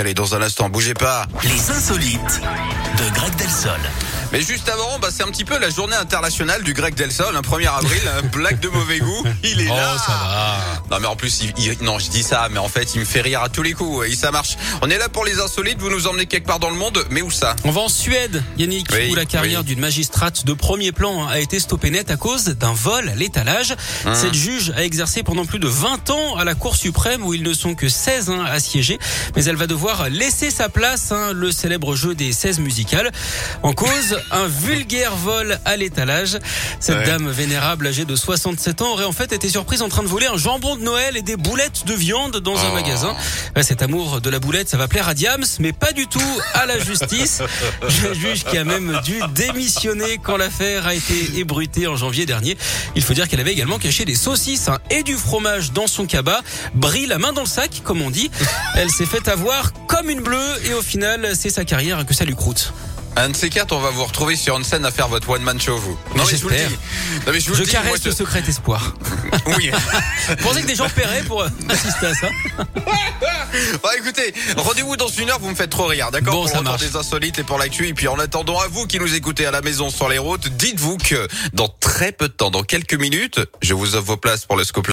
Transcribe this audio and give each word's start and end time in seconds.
allez, 0.00 0.14
dans 0.14 0.34
un 0.34 0.42
instant, 0.42 0.68
bougez 0.68 0.94
pas. 0.94 1.26
Les 1.44 1.70
insolites 1.70 2.40
de 2.98 3.14
Greg 3.14 3.34
Delsol. 3.36 3.78
Mais 4.32 4.42
juste 4.42 4.68
avant, 4.68 4.98
bah, 4.98 5.08
c'est 5.10 5.22
un 5.22 5.28
petit 5.28 5.44
peu 5.46 5.58
la 5.58 5.70
journée 5.70 5.96
internationale 5.96 6.62
du 6.62 6.74
grec 6.74 6.94
del 6.94 7.10
Sol, 7.10 7.34
un 7.34 7.40
1er 7.40 7.68
avril, 7.78 8.02
un 8.18 8.26
blague 8.36 8.60
de 8.60 8.68
mauvais 8.68 8.98
goût. 8.98 9.24
Il 9.42 9.62
est 9.62 9.68
Oh, 9.70 9.74
là. 9.74 9.96
ça 9.98 10.12
va. 10.12 10.58
Non, 10.90 11.00
mais 11.00 11.06
en 11.06 11.16
plus, 11.16 11.40
il, 11.42 11.54
il- 11.64 11.78
non, 11.82 11.98
je 11.98 12.10
dis 12.10 12.22
ça, 12.22 12.46
mais 12.50 12.58
en 12.58 12.68
fait, 12.68 12.94
il 12.94 13.00
me 13.00 13.04
fait 13.06 13.22
rire 13.22 13.42
à 13.42 13.48
tous 13.48 13.62
les 13.62 13.72
coups. 13.72 14.06
Et 14.06 14.14
ça 14.14 14.30
marche. 14.30 14.56
On 14.82 14.90
est 14.90 14.98
là 14.98 15.08
pour 15.08 15.24
les 15.24 15.40
insolites. 15.40 15.78
Vous 15.80 15.88
nous 15.88 16.06
emmenez 16.06 16.26
quelque 16.26 16.46
part 16.46 16.58
dans 16.58 16.68
le 16.68 16.76
monde, 16.76 17.02
mais 17.10 17.22
où 17.22 17.30
ça? 17.30 17.56
On 17.64 17.70
va 17.70 17.80
en 17.80 17.88
Suède, 17.88 18.42
Yannick, 18.58 18.88
Oui, 18.92 19.08
où 19.10 19.14
la 19.14 19.24
carrière 19.24 19.60
oui. 19.60 19.64
d'une 19.66 19.80
magistrate 19.80 20.44
de 20.44 20.52
premier 20.52 20.92
plan 20.92 21.22
hein, 21.24 21.28
a 21.30 21.38
été 21.38 21.58
stoppée 21.58 21.90
net 21.90 22.10
à 22.10 22.16
cause 22.18 22.44
d'un 22.44 22.74
vol 22.74 23.08
à 23.08 23.14
l'étalage. 23.14 23.74
Hein. 24.04 24.14
Cette 24.14 24.34
juge 24.34 24.74
a 24.76 24.84
exercé 24.84 25.22
pendant 25.22 25.46
plus 25.46 25.58
de 25.58 25.68
20 25.68 26.10
ans 26.10 26.36
à 26.36 26.44
la 26.44 26.54
Cour 26.54 26.76
suprême 26.76 27.24
où 27.24 27.32
ils 27.32 27.42
ne 27.42 27.54
sont 27.54 27.74
que 27.74 27.88
16 27.88 28.28
hein, 28.28 28.44
à 28.46 28.60
siéger. 28.60 28.98
Mais 29.36 29.44
elle 29.46 29.56
va 29.56 29.66
devoir 29.66 29.87
laisser 30.10 30.50
sa 30.50 30.68
place, 30.68 31.12
hein, 31.12 31.32
le 31.32 31.50
célèbre 31.50 31.94
jeu 31.96 32.14
des 32.14 32.32
16 32.32 32.58
musicales. 32.60 33.10
En 33.62 33.72
cause, 33.72 34.18
un 34.30 34.46
vulgaire 34.46 35.14
vol 35.16 35.58
à 35.64 35.76
l'étalage. 35.76 36.38
Cette 36.80 36.98
Ouais. 36.98 37.06
dame 37.06 37.28
vénérable 37.30 37.86
âgée 37.86 38.04
de 38.04 38.14
67 38.16 38.82
ans 38.82 38.92
aurait 38.92 39.04
en 39.04 39.12
fait 39.12 39.32
été 39.32 39.48
surprise 39.48 39.82
en 39.82 39.88
train 39.88 40.02
de 40.02 40.08
voler 40.08 40.26
un 40.26 40.36
jambon 40.36 40.76
de 40.76 40.82
Noël 40.82 41.16
et 41.16 41.22
des 41.22 41.36
boulettes 41.36 41.84
de 41.86 41.94
viande 41.94 42.36
dans 42.38 42.56
un 42.58 42.70
Oh. 42.70 42.74
magasin. 42.74 43.14
Ouais, 43.56 43.62
Cet 43.62 43.82
amour 43.82 44.20
de 44.20 44.30
la 44.30 44.38
boulette, 44.40 44.68
ça 44.68 44.76
va 44.76 44.88
plaire 44.88 45.08
à 45.08 45.14
Diams, 45.14 45.44
mais 45.60 45.72
pas 45.72 45.92
du 45.92 46.06
tout 46.06 46.20
à 46.54 46.66
la 46.66 46.78
justice. 46.78 47.42
Le 48.02 48.14
juge 48.14 48.44
qui 48.44 48.56
a 48.58 48.64
même 48.64 49.00
dû 49.04 49.20
démissionner 49.34 50.18
quand 50.22 50.36
l'affaire 50.36 50.86
a 50.86 50.94
été 50.94 51.38
ébruitée 51.38 51.86
en 51.86 51.96
janvier 51.96 52.26
dernier. 52.26 52.56
Il 52.96 53.02
faut 53.02 53.14
dire 53.14 53.28
qu'elle 53.28 53.40
avait 53.40 53.52
également 53.52 53.78
caché 53.78 54.04
des 54.04 54.14
saucisses 54.14 54.68
hein, 54.68 54.78
et 54.90 55.02
du 55.02 55.14
fromage 55.16 55.72
dans 55.72 55.86
son 55.86 56.06
cabas. 56.06 56.40
Brille 56.74 57.06
la 57.06 57.18
main 57.18 57.32
dans 57.32 57.42
le 57.42 57.46
sac, 57.46 57.82
comme 57.84 58.02
on 58.02 58.10
dit. 58.10 58.30
Elle 58.74 58.90
s'est 58.90 59.06
fait 59.06 59.28
avoir 59.28 59.72
comme 59.86 60.10
une 60.10 60.20
bleue 60.20 60.38
et 60.64 60.74
au 60.74 60.82
final, 60.82 61.32
c'est 61.34 61.50
sa 61.50 61.64
carrière 61.64 62.04
que 62.06 62.14
ça 62.14 62.24
lui 62.24 62.34
croûte. 62.34 62.72
Un 63.16 63.30
de 63.30 63.36
ces 63.36 63.50
quatre, 63.50 63.72
on 63.74 63.80
va 63.80 63.90
vous 63.90 64.04
retrouver 64.04 64.36
sur 64.36 64.56
une 64.56 64.62
scène 64.62 64.84
à 64.84 64.92
faire 64.92 65.08
votre 65.08 65.28
one-man 65.28 65.60
show, 65.60 65.76
vous. 65.76 65.98
Mais 66.14 66.20
je 66.24 66.36
vous 66.36 66.48
le 66.50 66.54
j'espère. 66.56 66.68
dis. 66.68 66.76
Non, 67.26 67.32
mais 67.32 67.40
je 67.40 67.48
vous 67.48 67.54
Je 67.56 67.60
le 67.60 67.66
dis, 67.66 67.72
moi, 67.72 67.82
caresse 67.84 68.04
le 68.04 68.12
secret 68.12 68.42
espoir. 68.46 68.94
Oui. 69.46 69.70
Vous 70.28 70.36
pensez 70.36 70.62
que 70.62 70.66
des 70.66 70.74
gens 70.74 70.88
paieraient 70.90 71.22
pour 71.22 71.42
euh, 71.42 71.48
assister 71.68 72.06
à 72.06 72.14
ça 72.14 72.28
Bon, 73.82 73.88
écoutez, 73.96 74.34
rendez-vous 74.56 74.96
dans 74.96 75.08
une 75.08 75.30
heure, 75.30 75.38
vous 75.38 75.48
me 75.48 75.54
faites 75.54 75.70
trop 75.70 75.86
rire, 75.86 76.10
d'accord 76.10 76.34
Bon, 76.34 76.40
Pour 76.42 76.50
ça 76.50 76.60
marche. 76.60 76.80
des 76.82 76.96
insolites 76.96 77.38
et 77.38 77.42
pour 77.44 77.58
l'actu. 77.58 77.88
Et 77.88 77.94
puis 77.94 78.08
en 78.08 78.18
attendant, 78.18 78.58
à 78.60 78.68
vous 78.68 78.86
qui 78.86 78.98
nous 78.98 79.14
écoutez 79.14 79.46
à 79.46 79.50
la 79.50 79.62
maison 79.62 79.90
sur 79.90 80.08
les 80.08 80.18
routes, 80.18 80.48
dites-vous 80.48 80.98
que 80.98 81.26
dans 81.54 81.68
très 81.68 82.12
peu 82.12 82.28
de 82.28 82.32
temps, 82.32 82.50
dans 82.50 82.62
quelques 82.62 82.94
minutes, 82.94 83.40
je 83.62 83.74
vous 83.74 83.96
offre 83.96 84.06
vos 84.06 84.16
places 84.16 84.44
pour 84.44 84.56
le 84.56 84.64
scoop 84.64 84.86